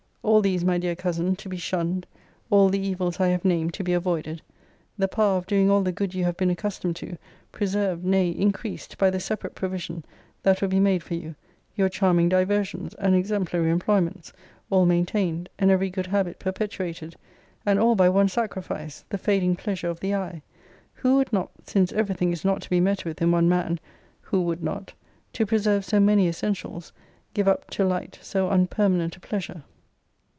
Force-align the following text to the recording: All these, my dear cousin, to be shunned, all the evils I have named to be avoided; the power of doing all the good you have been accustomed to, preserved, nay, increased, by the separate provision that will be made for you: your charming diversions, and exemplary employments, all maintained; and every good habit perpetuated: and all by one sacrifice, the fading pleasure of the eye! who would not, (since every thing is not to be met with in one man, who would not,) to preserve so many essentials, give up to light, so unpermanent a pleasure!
All 0.23 0.39
these, 0.41 0.63
my 0.63 0.77
dear 0.77 0.95
cousin, 0.95 1.35
to 1.37 1.49
be 1.49 1.57
shunned, 1.57 2.05
all 2.51 2.69
the 2.69 2.79
evils 2.79 3.19
I 3.19 3.29
have 3.29 3.43
named 3.43 3.73
to 3.73 3.83
be 3.83 3.91
avoided; 3.91 4.43
the 4.95 5.07
power 5.07 5.37
of 5.37 5.47
doing 5.47 5.71
all 5.71 5.81
the 5.81 5.91
good 5.91 6.13
you 6.13 6.25
have 6.25 6.37
been 6.37 6.51
accustomed 6.51 6.95
to, 6.97 7.17
preserved, 7.51 8.05
nay, 8.05 8.29
increased, 8.29 8.99
by 8.99 9.09
the 9.09 9.19
separate 9.19 9.55
provision 9.55 10.05
that 10.43 10.61
will 10.61 10.67
be 10.69 10.79
made 10.79 11.01
for 11.01 11.15
you: 11.15 11.33
your 11.75 11.89
charming 11.89 12.29
diversions, 12.29 12.93
and 12.93 13.15
exemplary 13.15 13.71
employments, 13.71 14.31
all 14.69 14.85
maintained; 14.85 15.49
and 15.57 15.71
every 15.71 15.89
good 15.89 16.05
habit 16.07 16.37
perpetuated: 16.37 17.15
and 17.65 17.79
all 17.79 17.95
by 17.95 18.07
one 18.07 18.27
sacrifice, 18.29 19.03
the 19.09 19.17
fading 19.17 19.55
pleasure 19.55 19.89
of 19.89 20.01
the 20.01 20.13
eye! 20.13 20.43
who 20.93 21.15
would 21.15 21.33
not, 21.33 21.49
(since 21.65 21.91
every 21.93 22.13
thing 22.13 22.31
is 22.31 22.45
not 22.45 22.61
to 22.61 22.69
be 22.69 22.79
met 22.79 23.05
with 23.05 23.23
in 23.23 23.31
one 23.31 23.49
man, 23.49 23.79
who 24.21 24.43
would 24.43 24.63
not,) 24.63 24.93
to 25.33 25.47
preserve 25.47 25.83
so 25.83 25.99
many 25.99 26.27
essentials, 26.27 26.93
give 27.33 27.47
up 27.47 27.67
to 27.71 27.83
light, 27.83 28.19
so 28.21 28.49
unpermanent 28.51 29.17
a 29.17 29.19
pleasure! 29.19 29.63